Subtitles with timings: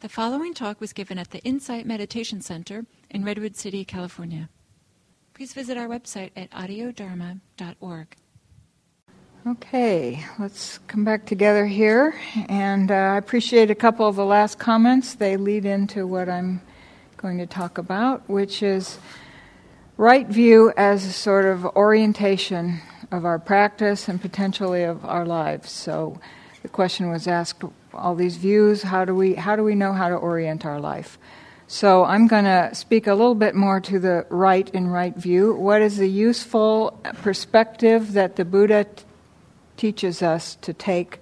[0.00, 4.48] The following talk was given at the Insight Meditation Center in Redwood City, California.
[5.34, 8.16] Please visit our website at audiodharma.org.
[9.46, 12.14] Okay, let's come back together here.
[12.48, 15.16] And uh, I appreciate a couple of the last comments.
[15.16, 16.62] They lead into what I'm
[17.18, 18.96] going to talk about, which is
[19.98, 22.80] right view as a sort of orientation
[23.12, 25.70] of our practice and potentially of our lives.
[25.70, 26.18] So
[26.62, 27.62] the question was asked
[27.94, 31.18] all these views how do we how do we know how to orient our life?
[31.66, 35.54] So i'm going to speak a little bit more to the right and right view.
[35.54, 39.04] What is the useful perspective that the buddha t-
[39.76, 41.20] teaches us to take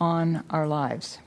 [0.00, 1.18] on our lives?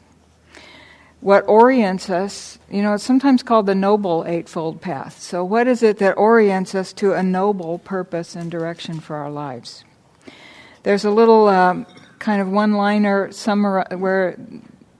[1.21, 5.21] What orients us you know it's sometimes called the noble eightfold path.
[5.21, 9.31] So what is it that orients us to a noble purpose and direction for our
[9.31, 9.85] lives?
[10.83, 11.85] There's a little um,
[12.23, 14.39] kind of one liner summar- where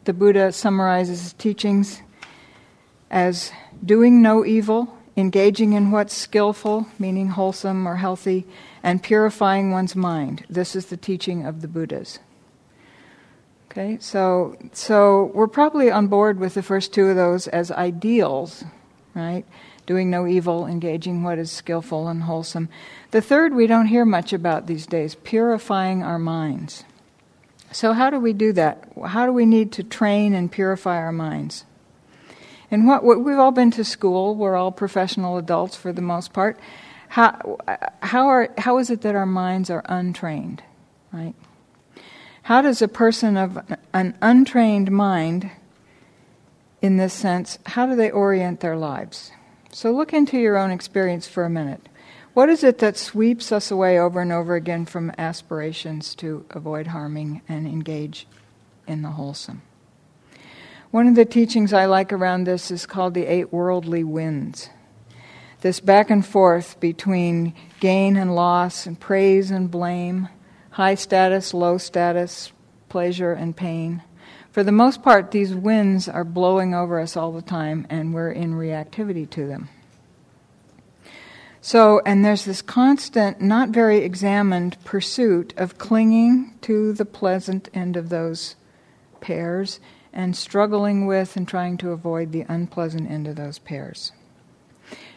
[0.04, 2.02] the Buddha summarizes his teachings
[3.10, 3.50] as
[3.84, 8.46] doing no evil, engaging in what's skillful, meaning wholesome or healthy,
[8.84, 10.44] and purifying one's mind.
[10.50, 12.20] This is the teaching of the Buddhas.
[13.72, 18.66] Okay, so so we're probably on board with the first two of those as ideals,
[19.16, 19.46] right?
[19.86, 22.68] Doing no evil, engaging what is skillful and wholesome.
[23.12, 26.84] The third we don't hear much about these days, purifying our minds.
[27.74, 28.88] So, how do we do that?
[29.06, 31.66] How do we need to train and purify our minds?
[32.70, 36.60] And what, we've all been to school, we're all professional adults for the most part.
[37.10, 37.60] How,
[38.02, 40.64] how, are, how is it that our minds are untrained,
[41.12, 41.36] right?
[42.44, 43.60] How does a person of
[43.94, 45.52] an untrained mind,
[46.82, 49.32] in this sense, how do they orient their lives?
[49.72, 51.88] So look into your own experience for a minute.
[52.34, 56.88] What is it that sweeps us away over and over again from aspirations to avoid
[56.88, 58.26] harming and engage
[58.88, 59.62] in the wholesome?
[60.90, 64.72] One of the teachings I like around this is called the Eight Worldly Winds.
[65.62, 70.28] This back and forth between gain and loss, and praise and blame,
[70.72, 72.52] high status, low status,
[72.90, 74.02] pleasure and pain.
[74.52, 78.32] For the most part, these winds are blowing over us all the time, and we're
[78.32, 79.70] in reactivity to them.
[81.66, 87.96] So, and there's this constant, not very examined pursuit of clinging to the pleasant end
[87.96, 88.58] of those
[89.22, 89.80] pairs
[90.12, 94.12] and struggling with and trying to avoid the unpleasant end of those pairs.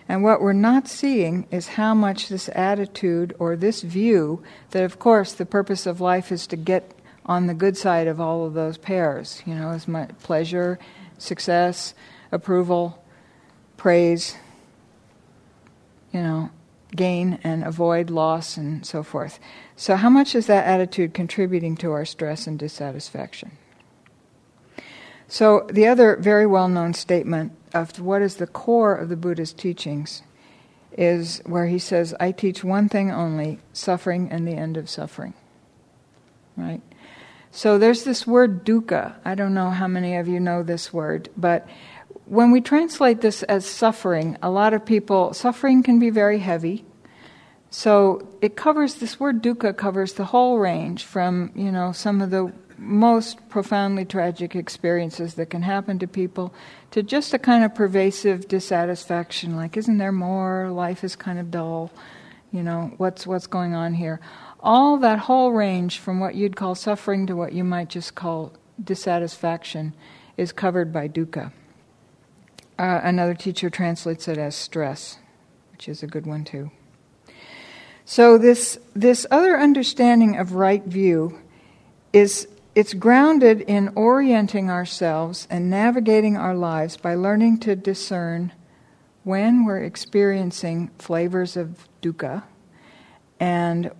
[0.08, 4.40] And what we're not seeing is how much this attitude or this view
[4.70, 6.92] that, of course, the purpose of life is to get
[7.24, 10.78] on the good side of all of those pairs, you know, as much pleasure,
[11.18, 11.92] success,
[12.30, 13.02] approval,
[13.76, 14.36] praise,
[16.16, 16.50] you know,
[16.94, 19.38] gain and avoid loss and so forth.
[19.76, 23.52] So, how much is that attitude contributing to our stress and dissatisfaction?
[25.28, 29.52] So, the other very well known statement of what is the core of the Buddha's
[29.52, 30.22] teachings
[30.96, 35.34] is where he says, I teach one thing only suffering and the end of suffering.
[36.56, 36.80] Right?
[37.50, 39.16] So, there's this word dukkha.
[39.22, 41.68] I don't know how many of you know this word, but
[42.26, 46.84] when we translate this as suffering, a lot of people, suffering can be very heavy.
[47.70, 52.30] So it covers, this word dukkha covers the whole range from, you know, some of
[52.30, 56.52] the most profoundly tragic experiences that can happen to people
[56.90, 60.68] to just a kind of pervasive dissatisfaction like isn't there more?
[60.70, 61.90] Life is kind of dull.
[62.52, 64.20] You know what's what's going on here?
[64.60, 68.52] All that whole range from what you'd call suffering to what you might just call
[68.82, 69.94] dissatisfaction
[70.36, 71.52] is covered by dukkha
[72.78, 75.18] uh, another teacher translates it as stress,
[75.72, 76.70] which is a good one too.
[78.04, 81.38] So this this other understanding of right view
[82.12, 88.52] is it's grounded in orienting ourselves and navigating our lives by learning to discern
[89.24, 92.44] when we're experiencing flavors of dukkha
[93.40, 93.90] and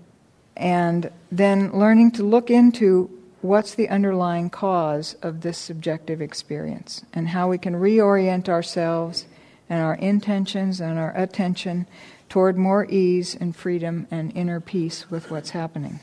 [0.56, 3.10] and then learning to look into
[3.42, 9.26] what's the underlying cause of this subjective experience and how we can reorient ourselves
[9.68, 11.86] and our intentions and our attention
[12.28, 16.00] toward more ease and freedom and inner peace with what's happening.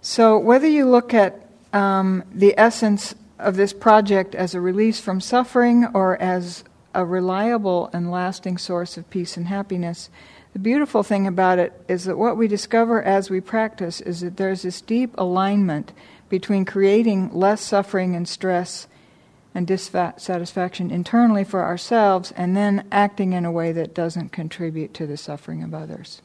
[0.00, 5.20] So, whether you look at um, the essence of this project as a release from
[5.20, 6.62] suffering or as
[6.94, 10.10] a reliable and lasting source of peace and happiness,
[10.54, 14.36] the beautiful thing about it is that what we discover as we practice is that
[14.36, 15.92] there's this deep alignment
[16.28, 18.86] between creating less suffering and stress
[19.52, 25.08] and dissatisfaction internally for ourselves and then acting in a way that doesn't contribute to
[25.08, 26.22] the suffering of others.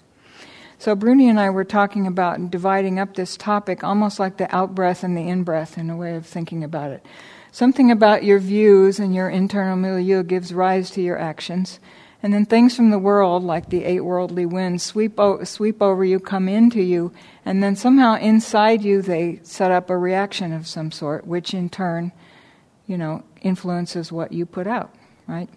[0.77, 5.03] So, Bruni and I were talking about dividing up this topic almost like the outbreath
[5.03, 7.03] and the in breath in a way of thinking about it.
[7.51, 11.79] Something about your views and your internal milieu gives rise to your actions.
[12.21, 16.03] And then things from the world, like the eight worldly winds, sweep, o- sweep over
[16.03, 17.13] you, come into you,
[17.45, 21.69] and then somehow inside you they set up a reaction of some sort, which in
[21.69, 22.11] turn,
[22.85, 24.93] you know, influences what you put out,
[25.27, 25.49] right?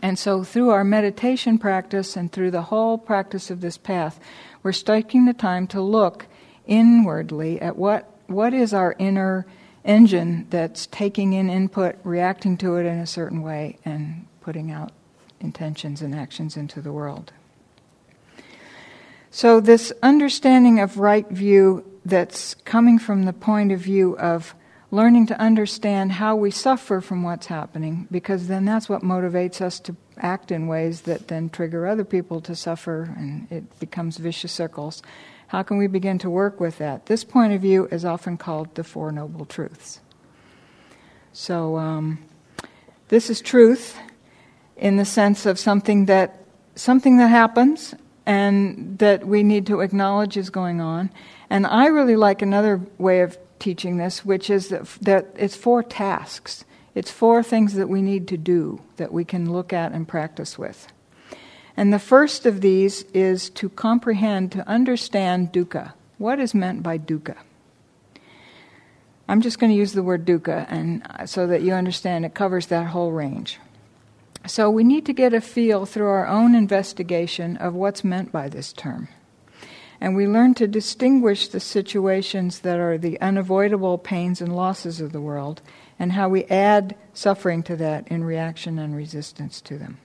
[0.00, 4.20] And so through our meditation practice and through the whole practice of this path,
[4.62, 6.26] we're taking the time to look
[6.66, 9.46] inwardly at what, what is our inner
[9.84, 14.92] engine that's taking in input, reacting to it in a certain way, and putting out
[15.40, 17.32] intentions and actions into the world.
[19.30, 24.54] So, this understanding of right view that's coming from the point of view of
[24.90, 29.78] learning to understand how we suffer from what's happening, because then that's what motivates us
[29.80, 34.50] to act in ways that then trigger other people to suffer, and it becomes vicious
[34.50, 35.02] circles.
[35.48, 37.06] How can we begin to work with that?
[37.06, 40.00] This point of view is often called the Four Noble Truths.
[41.32, 42.18] So, um,
[43.08, 43.98] this is truth
[44.78, 46.38] in the sense of something that
[46.74, 47.94] something that happens
[48.24, 51.10] and that we need to acknowledge is going on.
[51.50, 55.82] And I really like another way of teaching this, which is that, that it's four
[55.82, 56.64] tasks.
[56.94, 60.58] It's four things that we need to do that we can look at and practice
[60.58, 60.88] with.
[61.76, 65.92] And the first of these is to comprehend, to understand dukkha.
[66.18, 67.36] What is meant by dukkha?
[69.28, 72.34] I'm just going to use the word dukkha and uh, so that you understand it
[72.34, 73.58] covers that whole range.
[74.48, 78.48] So we need to get a feel through our own investigation of what's meant by
[78.48, 79.08] this term.
[80.00, 85.12] And we learn to distinguish the situations that are the unavoidable pains and losses of
[85.12, 85.60] the world
[85.98, 89.98] and how we add suffering to that in reaction and resistance to them.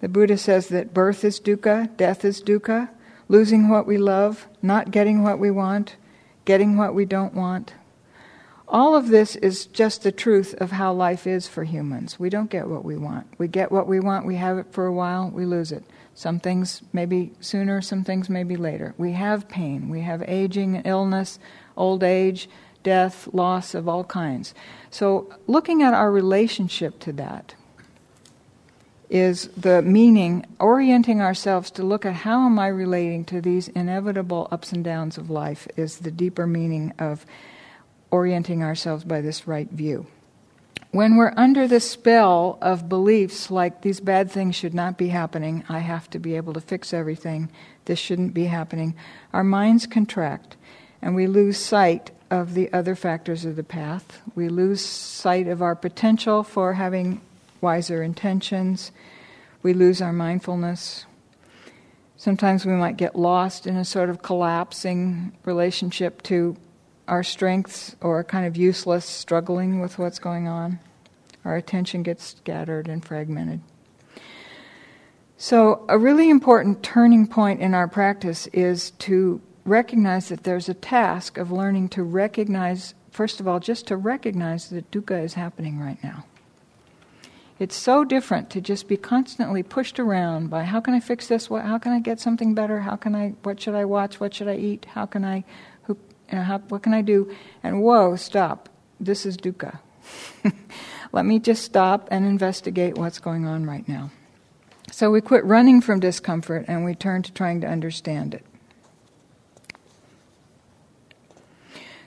[0.00, 2.88] The Buddha says that birth is dukkha, death is dukkha,
[3.28, 5.94] losing what we love, not getting what we want,
[6.44, 7.74] getting what we don't want.
[8.72, 12.20] All of this is just the truth of how life is for humans.
[12.20, 13.26] We don't get what we want.
[13.36, 15.82] We get what we want, we have it for a while, we lose it.
[16.14, 18.94] Some things maybe sooner, some things maybe later.
[18.96, 21.40] We have pain, we have aging, illness,
[21.76, 22.48] old age,
[22.84, 24.54] death, loss of all kinds.
[24.88, 27.54] So, looking at our relationship to that,
[29.08, 34.46] is the meaning, orienting ourselves to look at how am I relating to these inevitable
[34.52, 37.26] ups and downs of life, is the deeper meaning of
[38.10, 40.06] orienting ourselves by this right view.
[40.92, 45.64] When we're under the spell of beliefs like these bad things should not be happening,
[45.68, 47.48] I have to be able to fix everything,
[47.84, 48.96] this shouldn't be happening,
[49.32, 50.56] our minds contract
[51.02, 54.20] and we lose sight of the other factors of the path.
[54.34, 57.20] We lose sight of our potential for having
[57.60, 58.92] wiser intentions.
[59.62, 61.06] We lose our mindfulness.
[62.16, 66.56] Sometimes we might get lost in a sort of collapsing relationship to
[67.10, 70.78] our strengths or a kind of useless struggling with what's going on.
[71.44, 73.60] Our attention gets scattered and fragmented.
[75.36, 80.74] So, a really important turning point in our practice is to recognize that there's a
[80.74, 85.80] task of learning to recognize, first of all, just to recognize that dukkha is happening
[85.80, 86.24] right now.
[87.58, 91.50] It's so different to just be constantly pushed around by how can I fix this?
[91.50, 92.80] What, how can I get something better?
[92.80, 93.30] How can I?
[93.42, 94.20] What should I watch?
[94.20, 94.86] What should I eat?
[94.92, 95.44] How can I?
[96.30, 97.34] How, what can I do?
[97.62, 98.68] And whoa, stop!
[98.98, 99.80] This is dukkha.
[101.12, 104.10] Let me just stop and investigate what's going on right now.
[104.92, 108.44] So we quit running from discomfort and we turn to trying to understand it.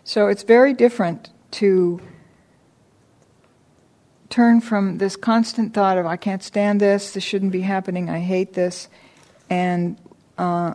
[0.03, 2.01] So it's very different to
[4.30, 8.20] turn from this constant thought of, I can't stand this, this shouldn't be happening, I
[8.20, 8.89] hate this,
[9.50, 9.98] and
[10.38, 10.74] uh,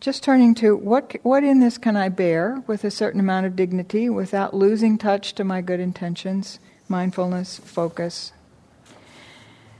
[0.00, 3.56] just turning to what, what in this can I bear with a certain amount of
[3.56, 8.32] dignity without losing touch to my good intentions, mindfulness, focus.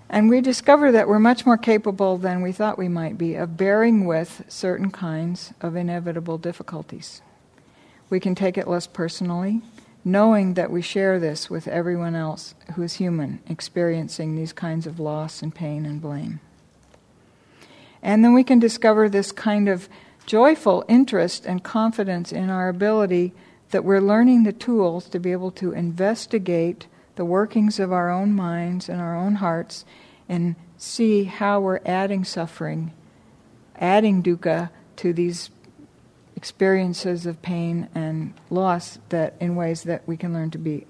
[0.09, 3.57] And we discover that we're much more capable than we thought we might be of
[3.57, 7.21] bearing with certain kinds of inevitable difficulties.
[8.09, 9.63] We can take it less personally,
[10.05, 15.01] knowing that we share this with everyone else who is human, experiencing these kinds of
[15.01, 16.41] loss and pain and blame.
[18.01, 19.89] And then we can discover this kind of
[20.27, 23.33] joyful interest and confidence in our ability
[23.71, 28.33] that we're learning the tools to be able to investigate the workings of our own
[28.33, 29.85] minds and our own hearts
[30.29, 32.93] and see how we're adding suffering,
[33.77, 35.51] adding dukkha to these
[36.37, 40.87] experiences of pain and loss that in ways that we can learn to be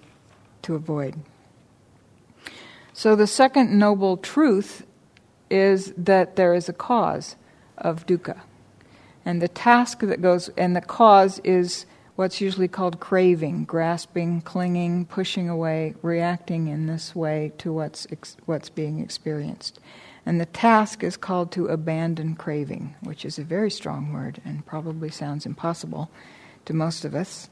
[0.63, 1.15] to avoid.
[2.93, 4.85] So the second noble truth
[5.49, 7.37] is that there is a cause
[7.79, 8.41] of dukkha.
[9.27, 15.05] And the task that goes and the cause is what's usually called craving, grasping, clinging,
[15.05, 19.81] pushing away, reacting in this way to what's, ex- what's being experienced.
[20.25, 24.65] And the task is called to abandon craving, which is a very strong word and
[24.65, 26.09] probably sounds impossible
[26.65, 27.51] to most of us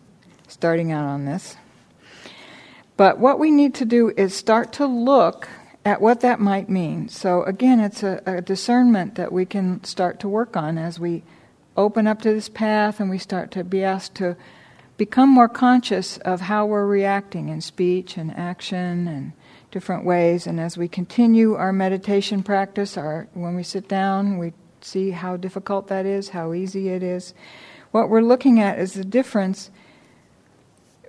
[0.49, 1.57] starting out on this.
[2.97, 5.49] But what we need to do is start to look
[5.85, 7.09] at what that might mean.
[7.09, 11.23] So, again, it's a, a, discernment that we can start to work on as we
[11.77, 14.37] open up to this path and we start to be asked to
[14.97, 19.33] become more conscious of how we're reacting in speech and action and
[19.71, 20.47] different ways.
[20.47, 25.37] And as we continue our meditation practice, our, when we sit down, we see how
[25.37, 27.35] difficult that is, how easy it is.
[27.91, 29.71] What we're looking at is the difference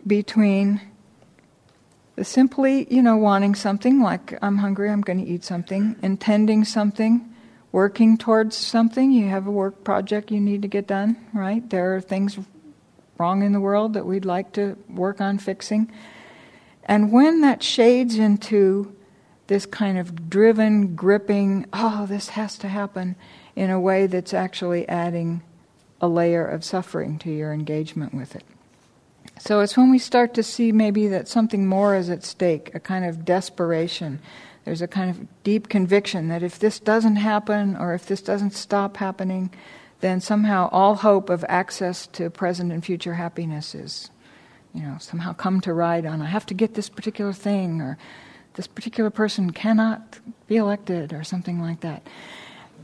[0.05, 0.81] between
[2.15, 6.63] the simply, you know, wanting something like I'm hungry, I'm going to eat something, intending
[6.63, 7.34] something,
[7.75, 9.11] working towards something.
[9.11, 11.69] You have a work project you need to get done, right?
[11.69, 12.39] There are things
[13.17, 15.91] wrong in the world that we'd like to work on fixing.
[16.85, 18.95] And when that shades into
[19.47, 23.17] this kind of driven, gripping, oh, this has to happen,
[23.57, 25.43] in a way that's actually adding
[25.99, 28.45] a layer of suffering to your engagement with it.
[29.37, 32.79] So it's when we start to see maybe that something more is at stake, a
[32.79, 34.21] kind of desperation.
[34.65, 38.53] There's a kind of deep conviction that if this doesn't happen or if this doesn't
[38.53, 39.51] stop happening,
[40.01, 44.09] then somehow all hope of access to present and future happiness is,
[44.73, 46.21] you know, somehow come to ride on.
[46.21, 47.97] I have to get this particular thing, or
[48.55, 52.05] this particular person cannot be elected, or something like that.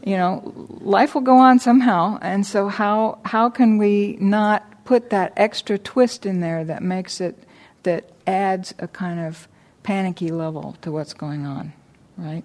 [0.05, 5.09] You know, life will go on somehow, and so how how can we not put
[5.09, 7.43] that extra twist in there that makes it,
[7.83, 9.47] that adds a kind of
[9.83, 11.73] panicky level to what's going on,
[12.17, 12.43] right?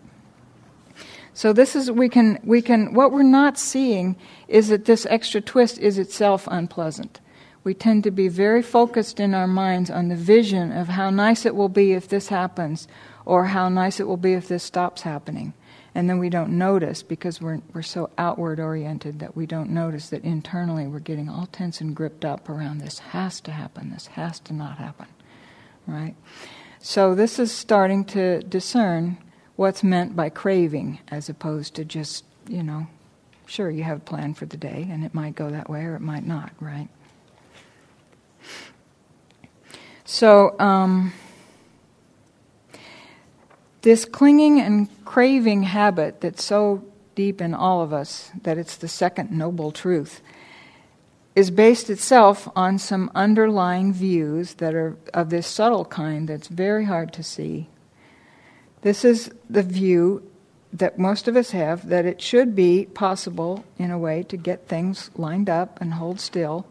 [1.35, 4.17] So this is we can we can what we're not seeing
[4.49, 7.21] is that this extra twist is itself unpleasant.
[7.63, 11.45] We tend to be very focused in our minds on the vision of how nice
[11.45, 12.87] it will be if this happens
[13.25, 15.53] or how nice it will be if this stops happening
[15.97, 20.11] and then we don't notice because we're, we're so outward oriented that we don't notice
[20.11, 24.09] that internally we're getting all tense and gripped up around this has to happen, this
[24.09, 25.07] has to not happen,
[25.87, 26.15] right?
[26.89, 29.19] So this is starting to discern
[29.57, 32.87] what's meant by craving as opposed to just, you know,
[33.45, 35.97] sure, you have a plan for the day and it might go that way or
[35.97, 36.87] it might not, right?
[40.05, 41.13] So, um,
[43.83, 46.85] this clinging and craving habit that's so
[47.17, 50.21] deep in all of us that it's the second noble truth
[51.37, 56.87] is based itself on some underlying views that are of this subtle kind that's very
[56.87, 57.69] hard to see.
[58.81, 60.29] This is the view
[60.73, 64.67] that most of us have that it should be possible, in a way, to get
[64.67, 66.67] things lined up and hold still.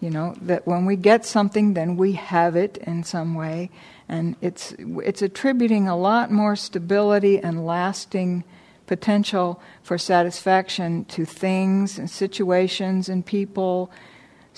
[0.00, 3.70] You know, that when we get something, then we have it in some way,
[4.08, 8.44] and it's it's attributing a lot more stability and lasting
[8.86, 13.90] potential for satisfaction to things and situations and people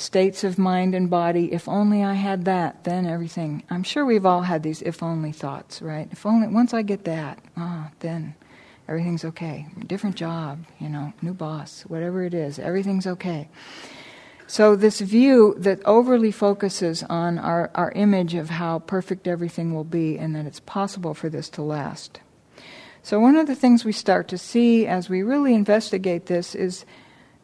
[0.02, 1.52] states of mind and body.
[1.52, 3.62] If only i had that then everything.
[3.70, 6.08] I'm sure we've all had these if only thoughts right?
[6.10, 8.34] If only once i get that ah then
[8.88, 9.66] everything's okay.
[9.86, 13.48] Different job you know new boss whatever it is everything's okay.
[14.52, 19.82] So, this view that overly focuses on our, our image of how perfect everything will
[19.82, 22.20] be and that it's possible for this to last.
[23.02, 26.84] So, one of the things we start to see as we really investigate this is,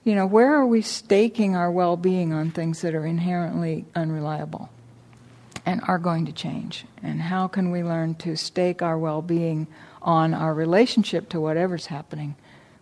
[0.04, 4.70] you know, where are we staking our well being on things that are inherently unreliable
[5.66, 6.84] and are going to change?
[7.02, 9.66] And how can we learn to stake our well being
[10.00, 12.36] on our relationship to whatever's happening,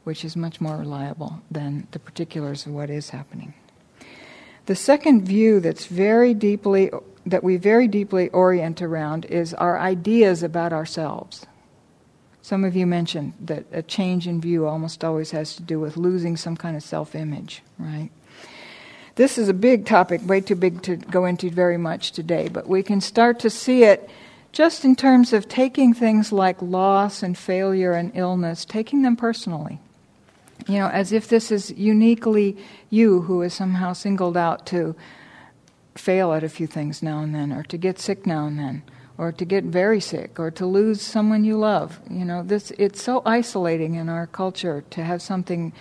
[0.05, 3.55] which is much more reliable than the particulars of what is happening?
[4.67, 6.91] The second view that's very deeply
[7.25, 11.45] that we very deeply orient around is our ideas about ourselves.
[12.47, 15.97] Some of you mentioned that a change in view almost always has to do with
[15.97, 18.11] losing some kind of self-image, right?
[19.17, 22.69] This is a big topic, way too big to go into very much today, but
[22.69, 24.09] we can start to see it
[24.53, 29.81] just in terms of taking things like loss and failure and illness, taking them personally
[30.67, 32.57] you know, as if this is uniquely
[32.91, 34.97] you who is somehow singled out to
[35.95, 38.83] fail at a few things now and then, or to get sick now and then,
[39.19, 42.01] or to get very sick, or to lose someone you love.
[42.11, 45.73] You know, this it's so isolating in our culture to have something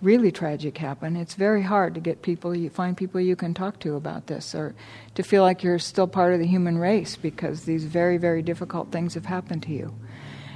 [0.00, 1.16] really tragic happen.
[1.16, 4.54] It's very hard to get people you find people you can talk to about this,
[4.54, 4.74] or
[5.16, 8.90] to feel like you're still part of the human race because these very very difficult
[8.90, 9.94] things have happened to you.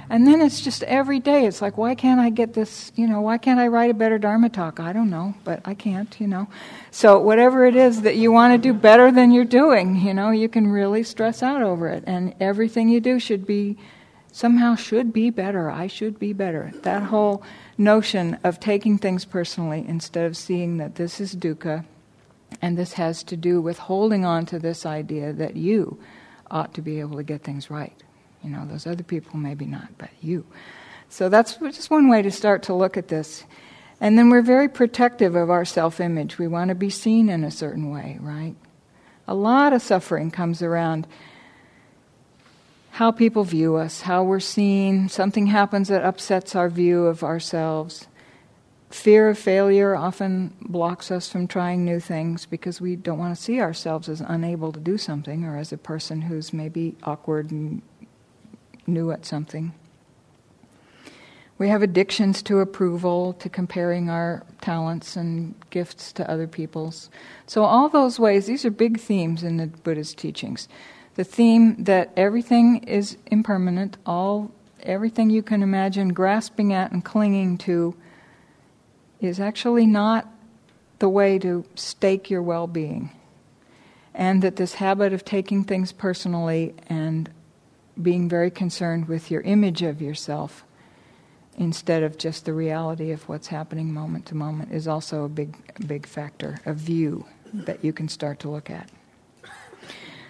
[0.09, 1.45] And then it's just every day.
[1.45, 2.91] It's like, why can't I get this?
[2.95, 4.79] You know, why can't I write a better Dharma talk?
[4.79, 6.47] I don't know, but I can't, you know.
[6.91, 10.31] So, whatever it is that you want to do better than you're doing, you know,
[10.31, 12.03] you can really stress out over it.
[12.05, 13.77] And everything you do should be,
[14.31, 15.69] somehow should be better.
[15.69, 16.71] I should be better.
[16.83, 17.43] That whole
[17.77, 21.85] notion of taking things personally instead of seeing that this is dukkha
[22.61, 25.99] and this has to do with holding on to this idea that you
[26.51, 28.03] ought to be able to get things right.
[28.43, 30.45] You know, those other people maybe not, but you.
[31.09, 33.43] So that's just one way to start to look at this.
[34.01, 36.37] And then we're very protective of our self image.
[36.37, 38.55] We want to be seen in a certain way, right?
[39.27, 41.07] A lot of suffering comes around
[42.91, 45.07] how people view us, how we're seen.
[45.09, 48.07] Something happens that upsets our view of ourselves.
[48.89, 53.41] Fear of failure often blocks us from trying new things because we don't want to
[53.41, 57.81] see ourselves as unable to do something or as a person who's maybe awkward and
[58.87, 59.73] new at something.
[61.57, 67.09] We have addictions to approval, to comparing our talents and gifts to other people's.
[67.45, 70.67] So, all those ways, these are big themes in the Buddha's teachings.
[71.15, 77.57] The theme that everything is impermanent, all everything you can imagine grasping at and clinging
[77.59, 77.95] to
[79.21, 80.27] is actually not
[80.99, 83.11] the way to stake your well being.
[84.13, 87.29] And that this habit of taking things personally and
[88.01, 90.65] being very concerned with your image of yourself
[91.57, 95.55] instead of just the reality of what's happening moment to moment is also a big,
[95.85, 98.89] big factor, a view that you can start to look at.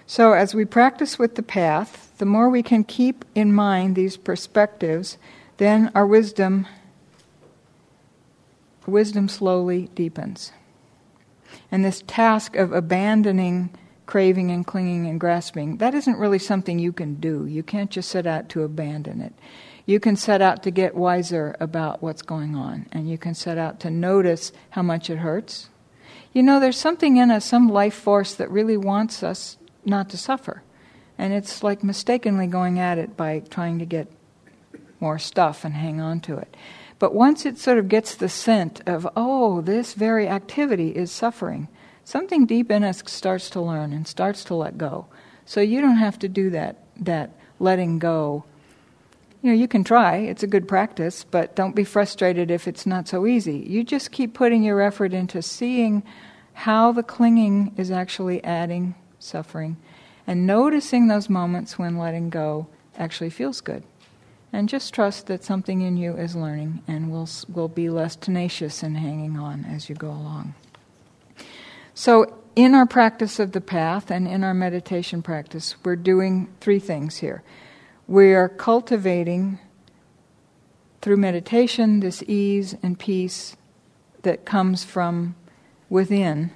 [0.06, 4.18] So, as we practice with the path, the more we can keep in mind these
[4.18, 5.18] perspectives,
[5.58, 6.68] then our wisdom
[8.86, 10.52] wisdom slowly deepens.
[11.72, 13.70] And this task of abandoning
[14.06, 17.46] craving and clinging and grasping, that isn't really something you can do.
[17.46, 19.34] You can't just set out to abandon it.
[19.86, 23.58] You can set out to get wiser about what's going on, and you can set
[23.58, 25.70] out to notice how much it hurts.
[26.32, 30.18] You know, there's something in us, some life force that really wants us not to
[30.18, 30.64] suffer.
[31.18, 34.08] And it's like mistakenly going at it by trying to get
[35.00, 36.56] more stuff and hang on to it.
[36.98, 41.68] But once it sort of gets the scent of, oh, this very activity is suffering,
[42.04, 45.08] something deep in us starts to learn and starts to let go.
[45.46, 48.46] So you don't have to do that, that letting go.
[49.42, 52.86] You know, you can try, it's a good practice, but don't be frustrated if it's
[52.86, 53.58] not so easy.
[53.68, 56.04] You just keep putting your effort into seeing
[56.54, 59.78] how the clinging is actually adding suffering
[60.26, 63.84] and noticing those moments when letting go actually feels good
[64.54, 68.84] and just trust that something in you is learning and will, will be less tenacious
[68.84, 70.54] in hanging on as you go along.
[71.94, 76.80] So, in our practice of the path and in our meditation practice, we're doing three
[76.80, 77.42] things here.
[78.08, 79.60] We are cultivating
[81.02, 83.56] through meditation this ease and peace
[84.22, 85.36] that comes from
[85.90, 86.52] within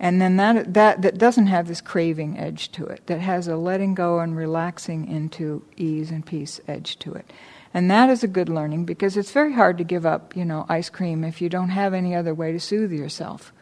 [0.00, 3.56] and then that, that, that doesn't have this craving edge to it, that has a
[3.56, 7.32] letting go and relaxing into ease and peace edge to it.
[7.74, 10.66] And that is a good learning because it's very hard to give up, you know,
[10.68, 13.52] ice cream if you don't have any other way to soothe yourself.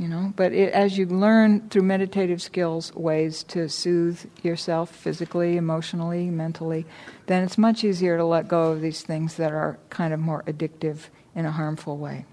[0.00, 5.58] You know, but it, as you learn through meditative skills ways to soothe yourself physically,
[5.58, 6.86] emotionally, mentally,
[7.26, 10.42] then it's much easier to let go of these things that are kind of more
[10.44, 12.24] addictive in a harmful way.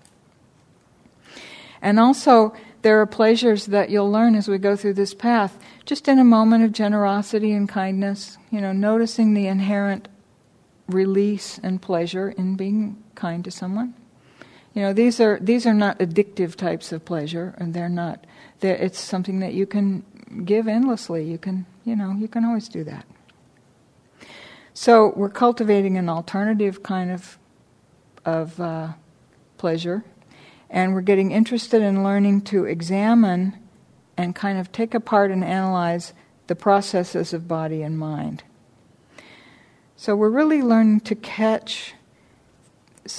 [1.82, 2.54] And also,
[2.84, 6.24] there are pleasures that you'll learn as we go through this path, just in a
[6.24, 10.08] moment of generosity and kindness, you know, noticing the inherent
[10.88, 13.94] release and pleasure in being kind to someone.
[14.78, 18.28] You know, these are these are not addictive types of pleasure, and they're not.
[18.60, 20.04] They're, it's something that you can
[20.46, 21.24] give endlessly.
[21.24, 23.08] You can, you know, you can always do that.
[24.76, 27.40] So we're cultivating an alternative kind of
[28.24, 28.90] of uh,
[29.58, 30.04] pleasure
[30.70, 33.58] and we're getting interested in learning to examine
[34.16, 36.14] and kind of take apart and analyze
[36.46, 38.44] the processes of body and mind.
[39.96, 41.96] So we're really learning to catch,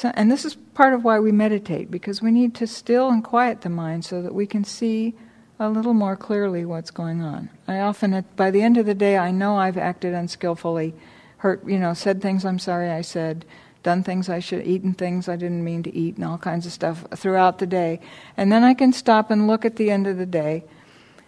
[0.04, 3.62] and this is part of why we meditate, because we need to still and quiet
[3.62, 5.14] the mind so that we can see
[5.58, 7.50] a little more clearly what's going on.
[7.66, 10.94] I often, by the end of the day, I know I've acted unskillfully,
[11.38, 13.44] hurt, you know, said things I'm sorry I said,
[13.82, 16.72] done things I should, eaten things I didn't mean to eat, and all kinds of
[16.72, 18.00] stuff throughout the day.
[18.36, 20.64] And then I can stop and look at the end of the day.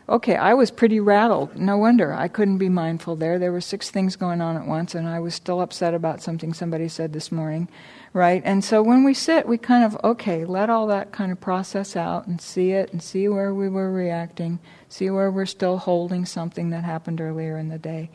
[0.08, 1.56] Okay, I was pretty rattled.
[1.56, 3.38] No wonder I couldn't be mindful there.
[3.38, 6.52] There were six things going on at once, and I was still upset about something
[6.52, 7.68] somebody said this morning,
[8.12, 8.42] right?
[8.44, 11.94] And so when we sit, we kind of, okay, let all that kind of process
[11.94, 16.26] out and see it and see where we were reacting, see where we're still holding
[16.26, 18.10] something that happened earlier in the day.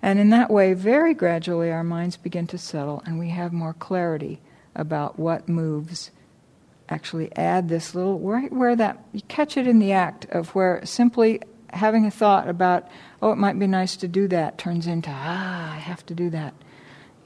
[0.00, 3.74] And in that way, very gradually, our minds begin to settle and we have more
[3.74, 4.40] clarity
[4.74, 6.10] about what moves
[6.88, 10.84] actually add this little, right where that, you catch it in the act of where
[10.84, 12.88] simply having a thought about,
[13.22, 16.30] oh, it might be nice to do that, turns into, ah, I have to do
[16.30, 16.54] that.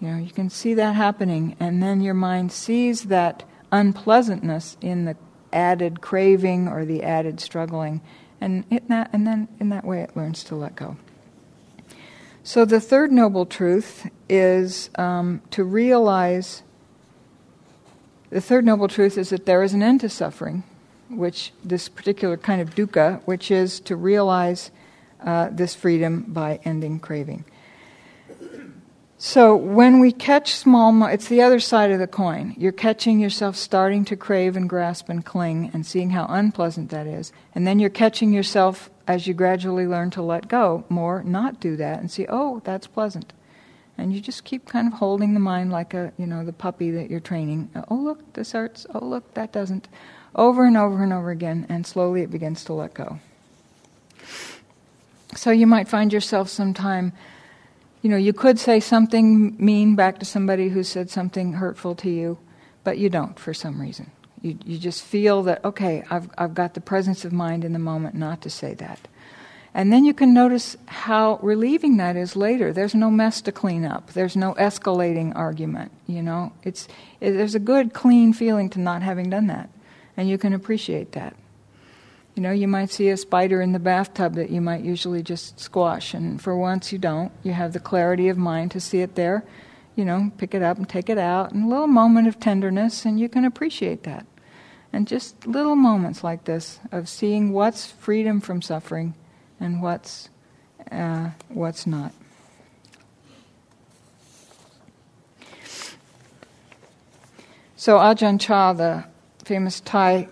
[0.00, 5.04] You know, you can see that happening, and then your mind sees that unpleasantness in
[5.04, 5.16] the
[5.52, 8.00] added craving or the added struggling,
[8.40, 10.96] and, it, and then in that way it learns to let go.
[12.44, 16.62] So, the third noble truth is um, to realize
[18.30, 20.62] the third noble truth is that there is an end to suffering,
[21.10, 24.70] which this particular kind of dukkha, which is to realize
[25.24, 27.44] uh, this freedom by ending craving.
[29.20, 32.54] So when we catch small, it's the other side of the coin.
[32.56, 37.08] You're catching yourself starting to crave and grasp and cling and seeing how unpleasant that
[37.08, 37.32] is.
[37.52, 41.74] And then you're catching yourself as you gradually learn to let go more, not do
[41.76, 43.32] that and see, oh, that's pleasant.
[43.96, 46.92] And you just keep kind of holding the mind like a, you know, the puppy
[46.92, 47.70] that you're training.
[47.88, 48.86] Oh, look, this hurts.
[48.94, 49.88] Oh, look, that doesn't.
[50.36, 53.18] Over and over and over again, and slowly it begins to let go.
[55.34, 57.12] So you might find yourself sometime
[58.02, 62.10] you know, you could say something mean back to somebody who said something hurtful to
[62.10, 62.38] you,
[62.84, 64.10] but you don't for some reason.
[64.40, 67.78] You, you just feel that, okay, I've, I've got the presence of mind in the
[67.78, 69.08] moment not to say that.
[69.74, 72.72] And then you can notice how relieving that is later.
[72.72, 74.12] There's no mess to clean up.
[74.12, 75.92] There's no escalating argument.
[76.06, 76.88] You know, it's
[77.20, 79.68] it, there's a good, clean feeling to not having done that,
[80.16, 81.36] and you can appreciate that.
[82.38, 85.58] You know, you might see a spider in the bathtub that you might usually just
[85.58, 87.32] squash, and for once you don't.
[87.42, 89.42] You have the clarity of mind to see it there,
[89.96, 93.04] you know, pick it up and take it out, and a little moment of tenderness,
[93.04, 94.24] and you can appreciate that.
[94.92, 99.14] And just little moments like this of seeing what's freedom from suffering
[99.58, 100.28] and what's
[100.92, 102.14] uh, what's not.
[107.74, 109.06] So Ajahn Chah, the
[109.44, 110.28] famous Thai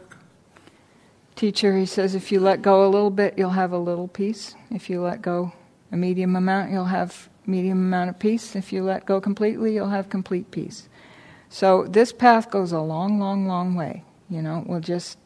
[1.37, 4.55] teacher, he says, if you let go a little bit, you'll have a little peace.
[4.71, 5.53] If you let go
[5.93, 8.57] a medium amount, you'll have medium amount of peace.
[8.57, 10.89] If you let go completely, you'll have complete peace.
[11.49, 14.03] So this path goes a long, long, long way.
[14.29, 15.19] You know, we'll just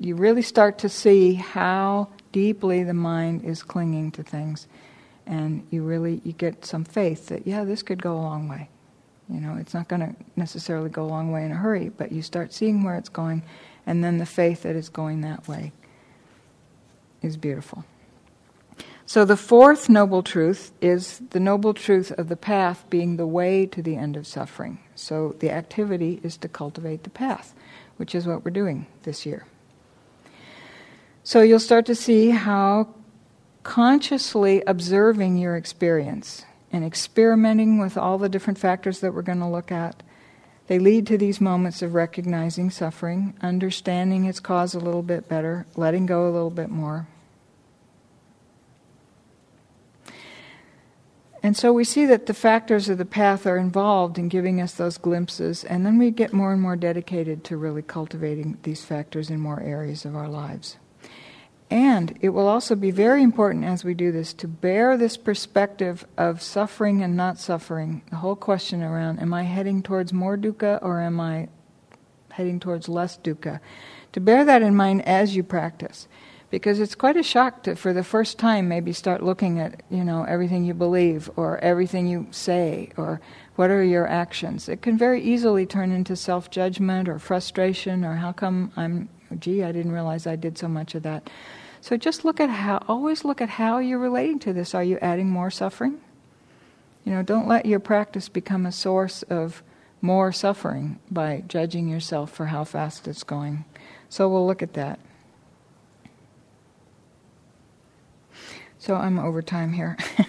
[0.00, 4.66] you really start to see how deeply the mind is clinging to things,
[5.26, 8.68] and you really you get some faith that yeah, this could go a long way.
[9.28, 12.12] You know, it's not going to necessarily go a long way in a hurry, but
[12.12, 13.42] you start seeing where it's going,
[13.88, 15.72] and then the faith that is going that way
[17.22, 17.86] is beautiful.
[19.06, 23.64] So, the fourth noble truth is the noble truth of the path being the way
[23.64, 24.80] to the end of suffering.
[24.94, 27.54] So, the activity is to cultivate the path,
[27.96, 29.46] which is what we're doing this year.
[31.24, 32.94] So, you'll start to see how
[33.62, 39.48] consciously observing your experience and experimenting with all the different factors that we're going to
[39.48, 40.02] look at
[40.68, 45.66] they lead to these moments of recognizing suffering, understanding its cause a little bit better,
[45.74, 47.08] letting go a little bit more.
[51.42, 54.74] And so we see that the factors of the path are involved in giving us
[54.74, 59.30] those glimpses, and then we get more and more dedicated to really cultivating these factors
[59.30, 60.76] in more areas of our lives.
[61.70, 66.06] And it will also be very important as we do this to bear this perspective
[66.16, 68.02] of suffering and not suffering.
[68.10, 71.48] The whole question around am I heading towards more dukkha or am I
[72.30, 73.60] heading towards less dukkha?
[74.12, 76.08] To bear that in mind as you practice.
[76.50, 80.02] Because it's quite a shock to, for the first time, maybe start looking at, you
[80.02, 83.20] know, everything you believe or everything you say or
[83.56, 84.66] what are your actions.
[84.66, 89.62] It can very easily turn into self judgment or frustration or how come I'm, gee,
[89.62, 91.28] I didn't realize I did so much of that.
[91.80, 94.74] So just look at how, always look at how you're relating to this.
[94.74, 96.00] Are you adding more suffering?
[97.04, 99.62] You know, don't let your practice become a source of
[100.00, 103.64] more suffering by judging yourself for how fast it's going.
[104.08, 104.98] So we'll look at that.
[108.78, 109.96] So I'm over time here.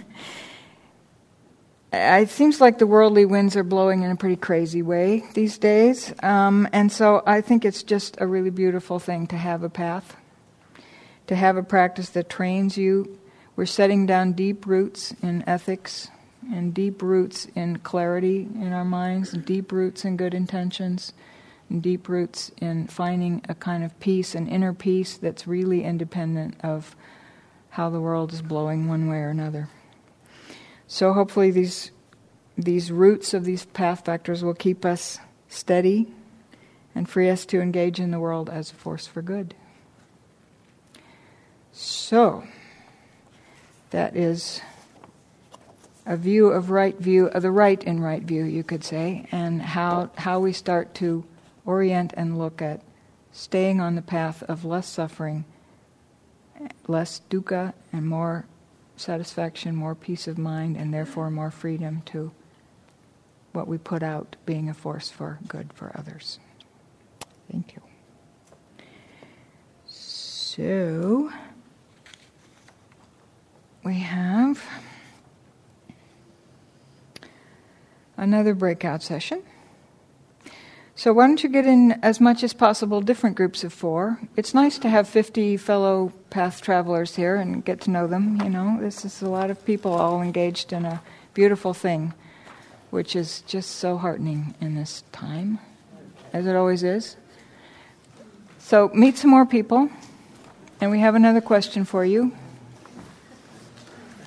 [1.91, 6.13] it seems like the worldly winds are blowing in a pretty crazy way these days.
[6.21, 10.15] Um, and so I think it's just a really beautiful thing to have a path
[11.29, 13.19] to have a practice that trains you.
[13.55, 16.09] We're setting down deep roots in ethics
[16.51, 21.13] and deep roots in clarity in our minds, and deep roots in good intentions,
[21.69, 26.55] and deep roots in finding a kind of peace, an inner peace that's really independent
[26.63, 26.95] of
[27.69, 29.69] how the world is blowing one way or another.
[30.89, 31.91] So hopefully these
[32.57, 36.11] these roots of these path factors will keep us steady
[36.93, 39.55] and free us to engage in the world as a force for good.
[41.71, 42.43] So,
[43.91, 44.61] that is
[46.05, 49.61] a view of right view, of the right in right view, you could say, and
[49.61, 51.23] how, how we start to
[51.65, 52.81] orient and look at
[53.31, 55.45] staying on the path of less suffering,
[56.87, 58.45] less dukkha, and more
[58.99, 62.31] satisfaction, more peace of mind, and therefore more freedom to
[63.53, 66.39] what we put out being a force for good for others.
[67.51, 67.81] Thank you.
[69.85, 71.31] So,
[73.83, 74.63] we have
[78.17, 79.41] another breakout session.
[80.99, 84.19] So, why don't you get in as much as possible different groups of four?
[84.35, 88.37] It's nice to have 50 fellow path travelers here and get to know them.
[88.43, 91.01] You know, this is a lot of people all engaged in a
[91.33, 92.13] beautiful thing,
[92.89, 95.59] which is just so heartening in this time,
[96.33, 97.15] as it always is.
[98.57, 99.89] So, meet some more people,
[100.81, 102.33] and we have another question for you.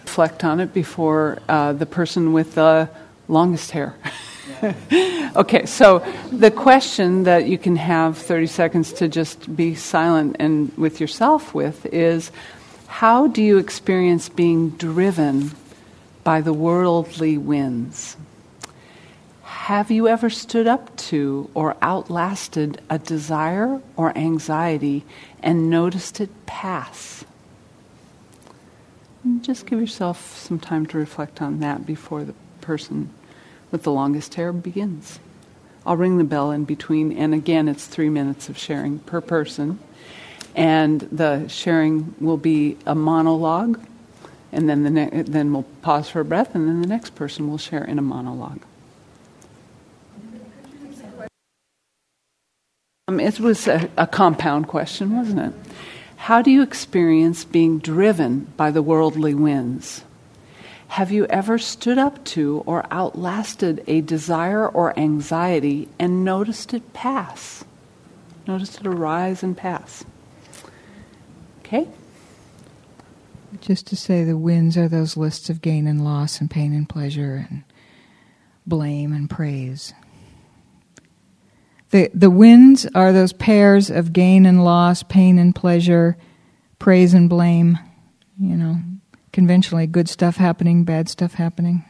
[0.04, 2.88] Reflect on it before uh, the person with the
[3.28, 3.94] longest hair.
[5.36, 6.00] okay, so
[6.30, 11.54] the question that you can have 30 seconds to just be silent and with yourself
[11.54, 12.30] with is
[12.86, 15.52] how do you experience being driven
[16.24, 18.16] by the worldly winds?
[19.42, 25.04] Have you ever stood up to or outlasted a desire or anxiety
[25.42, 27.24] and noticed it pass?
[29.40, 33.08] just give yourself some time to reflect on that before the person
[33.72, 35.18] with the longest hair begins.
[35.84, 39.80] I'll ring the bell in between, and again, it's three minutes of sharing per person.
[40.54, 43.80] And the sharing will be a monologue,
[44.52, 47.50] and then, the ne- then we'll pause for a breath, and then the next person
[47.50, 48.60] will share in a monologue.
[53.08, 55.52] Um, it was a, a compound question, wasn't it?
[56.16, 60.04] How do you experience being driven by the worldly winds?
[60.92, 66.92] Have you ever stood up to or outlasted a desire or anxiety and noticed it
[66.92, 67.64] pass?
[68.46, 70.04] Noticed it arise and pass.
[71.60, 71.88] Okay?
[73.62, 76.86] Just to say, the winds are those lists of gain and loss and pain and
[76.86, 77.64] pleasure and
[78.66, 79.94] blame and praise.
[81.88, 86.18] The, the winds are those pairs of gain and loss, pain and pleasure,
[86.78, 87.78] praise and blame,
[88.38, 88.76] you know,
[89.32, 91.84] conventionally good stuff happening, bad stuff happening.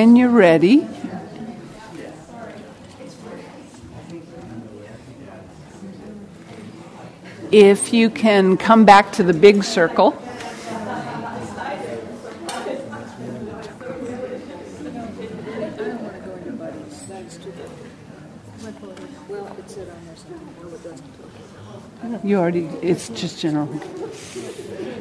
[0.00, 0.86] When you're ready,
[7.52, 10.16] if you can come back to the big circle.
[22.24, 23.68] You already, it's just general.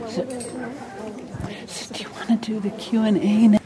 [0.10, 0.28] So,
[1.68, 3.59] so do you want to do the Q&A now?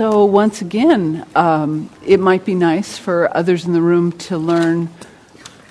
[0.00, 4.88] So, once again, um, it might be nice for others in the room to learn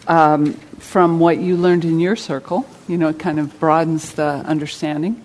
[0.05, 2.67] um, from what you learned in your circle.
[2.87, 5.23] You know, it kind of broadens the understanding.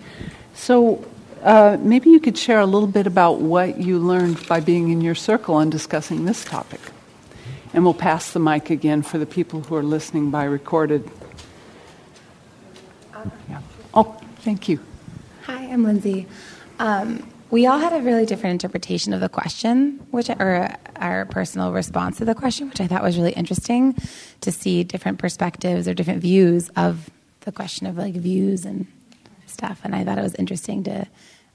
[0.55, 1.05] So,
[1.43, 5.01] uh, maybe you could share a little bit about what you learned by being in
[5.01, 6.81] your circle and discussing this topic.
[7.75, 11.07] And we'll pass the mic again for the people who are listening by recorded.
[13.47, 13.61] Yeah.
[13.93, 14.79] Oh, thank you.
[15.43, 16.25] Hi, I'm Lindsay.
[16.79, 21.71] Um, we all had a really different interpretation of the question, which or our personal
[21.71, 23.95] response to the question, which I thought was really interesting
[24.41, 27.09] to see different perspectives or different views of
[27.41, 28.87] the question of like views and
[29.45, 29.81] stuff.
[29.83, 31.07] And I thought it was interesting to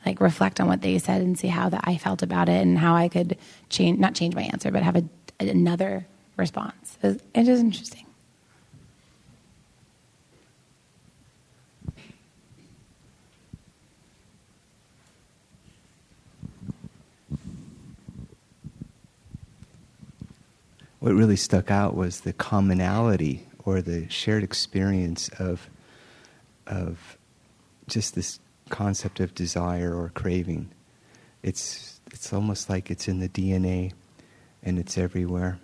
[0.07, 2.79] like reflect on what they said and see how that I felt about it and
[2.79, 3.37] how I could
[3.69, 5.05] change not change my answer, but have a,
[5.41, 6.99] another response.
[7.03, 8.07] It was, it was interesting.
[21.01, 25.69] What really stuck out was the commonality or the shared experience of
[26.67, 27.19] of
[27.89, 28.39] just this
[28.71, 30.71] concept of desire or craving.
[31.43, 33.93] It's, it's almost like it's in the DNA
[34.63, 35.59] and it's everywhere.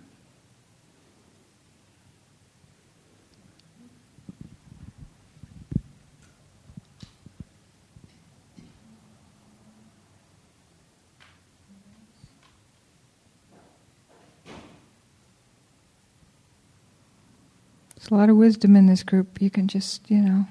[18.27, 19.41] Lot of wisdom in this group.
[19.41, 20.45] You can just, you know,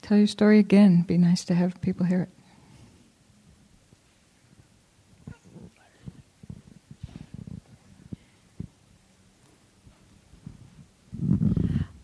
[0.00, 1.02] tell your story again.
[1.02, 2.28] Be nice to have people hear it.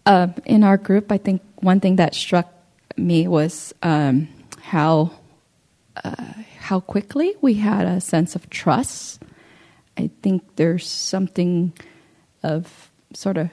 [0.04, 2.52] Uh, in our group, I think one thing that struck
[2.96, 4.28] me was um,
[4.60, 5.12] how
[6.02, 9.22] uh, how quickly we had a sense of trust.
[9.96, 11.72] I think there's something
[12.42, 13.50] of sort of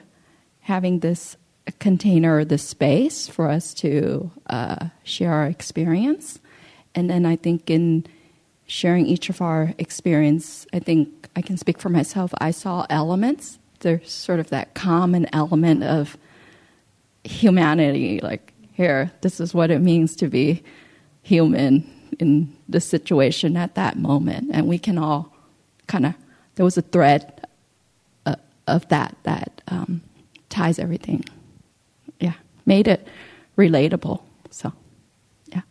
[0.62, 1.36] having this
[1.78, 6.40] container, this space for us to uh, share our experience,
[6.94, 8.06] and then I think in
[8.66, 12.32] sharing each of our experience, I think I can speak for myself.
[12.38, 13.58] I saw elements.
[13.80, 16.16] There's sort of that common element of
[17.24, 20.62] humanity like here this is what it means to be
[21.22, 25.32] human in the situation at that moment and we can all
[25.86, 26.14] kind of
[26.56, 27.46] there was a thread
[28.26, 28.34] uh,
[28.66, 30.02] of that that um,
[30.52, 31.24] ties everything.
[32.20, 32.34] Yeah.
[32.66, 33.08] Made it
[33.56, 34.20] relatable.
[34.50, 34.72] So
[35.46, 35.62] yeah.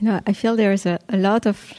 [0.00, 1.74] You know, I feel there is a, a lot of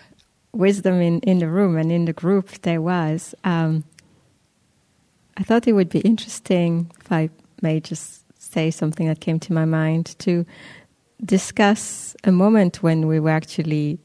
[0.52, 3.36] wisdom in, in the room and in the group there was.
[3.44, 3.84] Um,
[5.38, 7.30] I thought it would be interesting, if I
[7.62, 10.46] may just say something that came to my mind, to
[11.24, 14.00] discuss a moment when we were actually,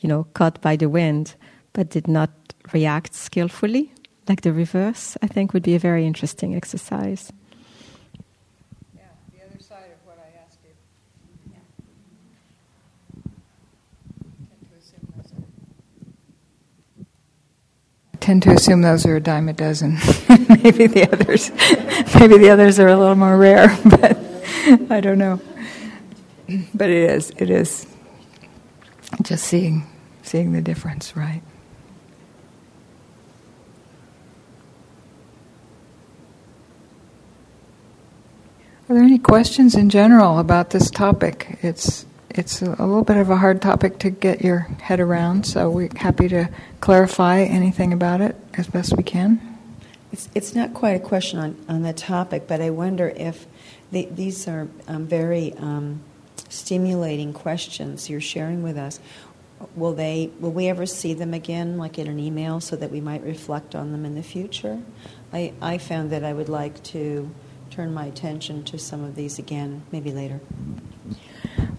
[0.00, 1.34] you know, caught by the wind,
[1.72, 2.30] but did not
[2.72, 3.92] react skillfully,
[4.28, 7.32] like the reverse, I think would be a very interesting exercise.
[8.94, 10.70] Yeah, the other side of what I asked you.
[18.22, 19.94] Tend to assume those are a dime a dozen.
[20.28, 21.50] maybe the others,
[22.20, 24.16] maybe the others are a little more rare, but
[24.88, 25.40] I don't know.
[26.72, 27.84] But it is, it is
[29.22, 29.84] just seeing,
[30.22, 31.42] seeing the difference, right?
[38.88, 41.58] Are there any questions in general about this topic?
[41.60, 45.70] It's it's a little bit of a hard topic to get your head around, so
[45.70, 46.48] we're happy to
[46.80, 49.40] clarify anything about it as best we can.
[50.12, 53.46] It's, it's not quite a question on, on the topic, but I wonder if
[53.90, 56.00] the, these are um, very um,
[56.48, 59.00] stimulating questions you're sharing with us.
[59.76, 60.30] Will they?
[60.40, 63.76] Will we ever see them again, like in an email, so that we might reflect
[63.76, 64.80] on them in the future?
[65.32, 67.30] I, I found that I would like to
[67.70, 70.40] turn my attention to some of these again, maybe later.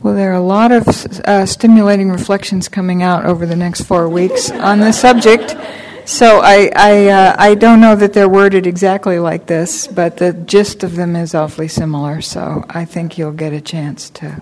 [0.04, 4.10] Well, there are a lot of uh, stimulating reflections coming out over the next four
[4.10, 5.56] weeks on the subject.
[6.04, 10.34] So I I, uh, I don't know that they're worded exactly like this, but the
[10.34, 12.20] gist of them is awfully similar.
[12.20, 14.42] So I think you'll get a chance to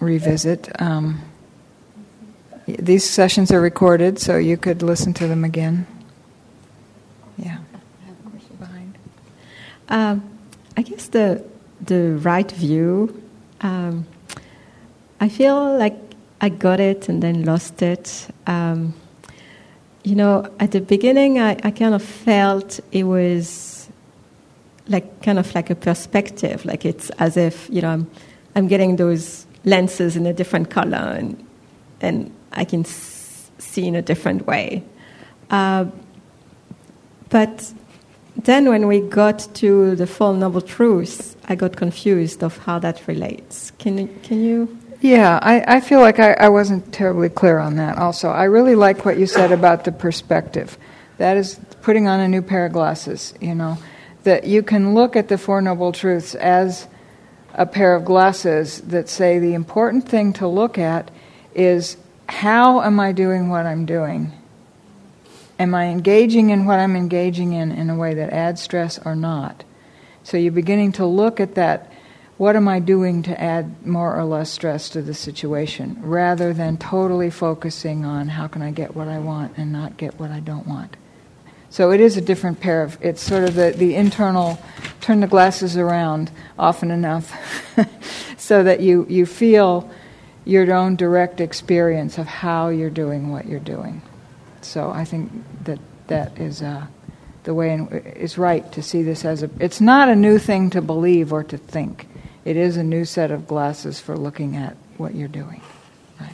[0.00, 0.68] revisit.
[0.82, 1.22] Um,
[2.66, 5.86] these sessions are recorded, so you could listen to them again.
[7.38, 7.56] Yeah.
[8.02, 8.98] I have a question behind.
[9.88, 10.38] Um,
[10.76, 11.42] I guess the
[11.80, 13.22] the right view.
[13.62, 14.06] Um,
[15.22, 15.94] I feel like
[16.40, 18.26] I got it and then lost it.
[18.48, 18.92] Um,
[20.02, 23.88] you know, at the beginning, I, I kind of felt it was
[24.88, 28.10] like kind of like a perspective, like it's as if you know I'm
[28.56, 31.46] I'm getting those lenses in a different color and
[32.00, 34.82] and I can see in a different way.
[35.50, 35.84] Uh,
[37.28, 37.72] but
[38.42, 43.06] then when we got to the Four Noble Truths, I got confused of how that
[43.06, 43.70] relates.
[43.78, 44.81] Can can you?
[45.02, 48.28] Yeah, I, I feel like I, I wasn't terribly clear on that also.
[48.28, 50.78] I really like what you said about the perspective.
[51.18, 53.78] That is putting on a new pair of glasses, you know,
[54.22, 56.86] that you can look at the Four Noble Truths as
[57.52, 61.10] a pair of glasses that say the important thing to look at
[61.52, 61.96] is
[62.28, 64.30] how am I doing what I'm doing?
[65.58, 69.16] Am I engaging in what I'm engaging in in a way that adds stress or
[69.16, 69.64] not?
[70.22, 71.91] So you're beginning to look at that
[72.38, 76.76] what am I doing to add more or less stress to the situation rather than
[76.76, 80.40] totally focusing on how can I get what I want and not get what I
[80.40, 80.96] don't want.
[81.70, 84.58] So it is a different pair of, it's sort of the, the internal,
[85.00, 87.34] turn the glasses around often enough
[88.36, 89.90] so that you, you feel
[90.44, 94.02] your own direct experience of how you're doing what you're doing.
[94.60, 95.30] So I think
[95.64, 95.78] that
[96.08, 96.86] that is uh,
[97.44, 99.50] the way in, is right to see this as a.
[99.58, 102.06] It's not a new thing to believe or to think.
[102.44, 105.60] It is a new set of glasses for looking at what you're doing.
[106.20, 106.32] Right.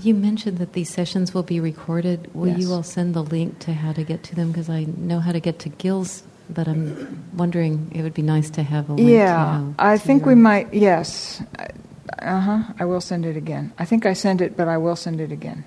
[0.00, 2.30] You mentioned that these sessions will be recorded.
[2.34, 2.58] Will Yes.
[2.60, 4.48] you all send the link to how to get to them?
[4.52, 8.50] Because I know how to get to Gil's, but I'm wondering it would be nice
[8.50, 9.06] to have a link.
[9.08, 10.74] to Yeah, how I to think we might.
[10.74, 11.42] Yes,
[12.20, 12.62] uh huh.
[12.80, 13.72] I will send it again.
[13.78, 15.64] I think I sent it, but I will send it again.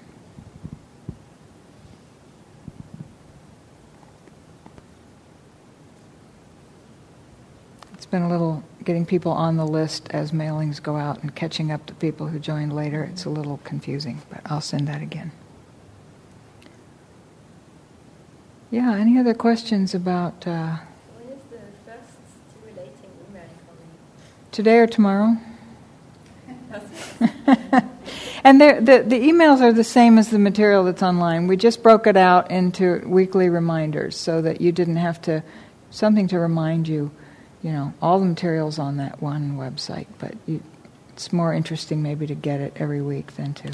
[7.94, 11.72] It's been a little getting people on the list as mailings go out and catching
[11.72, 13.04] up to people who joined later.
[13.04, 15.32] It's a little confusing, but I'll send that again.
[18.72, 18.96] Yeah.
[18.96, 20.48] Any other questions about?
[20.48, 20.78] Uh,
[21.14, 22.10] When is the first
[22.50, 22.92] stimulating
[23.30, 23.88] email coming?
[24.52, 25.38] Today or tomorrow?
[28.44, 31.46] and the, the emails are the same as the material that's online.
[31.46, 35.44] We just broke it out into weekly reminders so that you didn't have to,
[35.92, 37.12] something to remind you,
[37.68, 40.64] you know, all the material's on that one website, but you,
[41.10, 43.74] it's more interesting maybe to get it every week than to.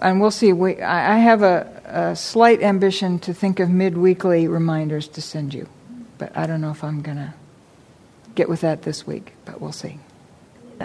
[0.00, 0.52] And we'll see.
[0.52, 5.68] We, I have a, a slight ambition to think of mid-weekly reminders to send you,
[6.16, 7.34] but I don't know if I'm going to
[8.36, 9.98] get with that this week, but we'll see.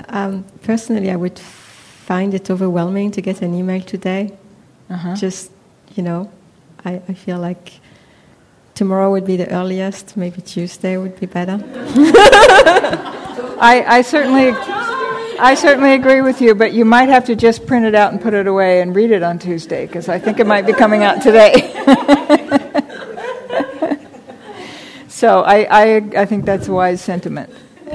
[0.07, 4.35] Um, personally, I would find it overwhelming to get an email today.
[4.89, 5.15] Uh-huh.
[5.15, 5.51] Just,
[5.95, 6.31] you know,
[6.83, 7.73] I, I feel like
[8.75, 11.63] tomorrow would be the earliest, maybe Tuesday would be better.
[13.63, 14.49] I, I certainly,
[15.39, 18.21] I certainly agree with you, but you might have to just print it out and
[18.21, 21.03] put it away and read it on Tuesday because I think it might be coming
[21.03, 21.53] out today.
[25.07, 27.49] so I, I, I think that's a wise sentiment.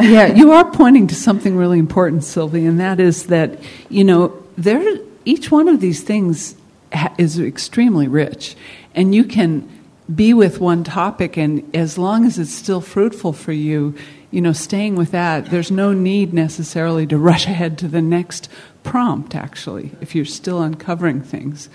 [0.00, 3.58] yeah, you are pointing to something really important, Sylvie, and that is that
[3.88, 6.54] you know there each one of these things
[6.92, 8.56] ha- is extremely rich,
[8.94, 9.68] and you can
[10.14, 13.94] be with one topic, and as long as it's still fruitful for you,
[14.30, 18.48] you know, staying with that, there's no need necessarily to rush ahead to the next
[18.82, 19.34] prompt.
[19.34, 21.68] Actually, if you're still uncovering things,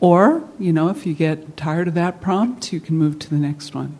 [0.00, 3.36] or you know, if you get tired of that prompt, you can move to the
[3.36, 3.98] next one.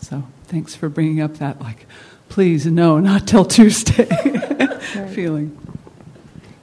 [0.00, 1.86] So, thanks for bringing up that like
[2.28, 4.04] please no not till tuesday
[5.12, 5.56] feeling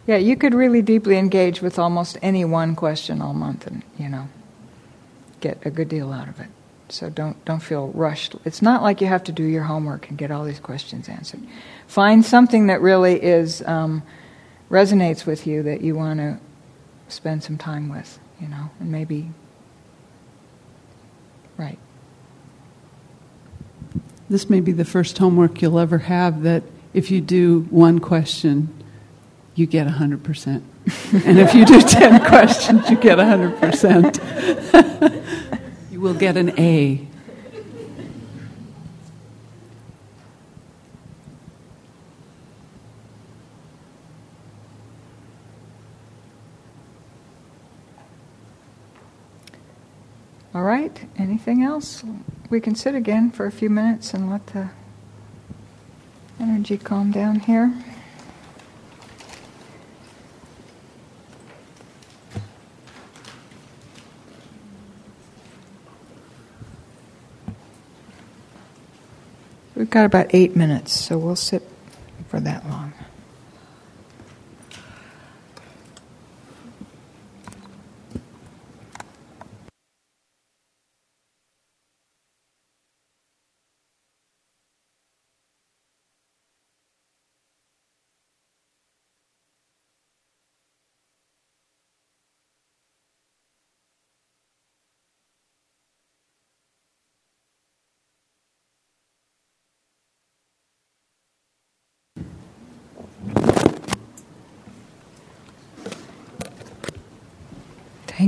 [0.06, 4.10] Yeah, you could really deeply engage with almost any one question all month, and you
[4.10, 4.28] know,
[5.44, 6.48] get a good deal out of it.
[6.90, 8.36] So don't don't feel rushed.
[8.46, 11.42] It's not like you have to do your homework and get all these questions answered.
[11.88, 14.04] Find something that really is um,
[14.70, 16.40] resonates with you that you want to
[17.08, 18.20] spend some time with.
[18.40, 19.32] You know, and maybe
[21.58, 21.80] right.
[24.30, 26.64] this may be the first homework you'll ever have that
[26.94, 28.70] if you do one question
[29.56, 30.64] you get 100%
[31.26, 35.24] and if you do 10 questions you get 100%
[35.92, 37.08] you will get an a
[50.56, 50.96] All right.
[51.18, 52.04] Anything else?
[52.52, 54.70] We can sit again for a few minutes and let the
[56.40, 57.74] energy calm down here.
[69.94, 71.62] Got about eight minutes, so we'll sit
[72.28, 72.94] for that long.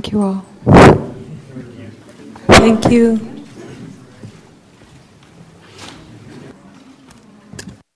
[0.06, 0.46] Thank you all.
[2.48, 3.35] Thank you.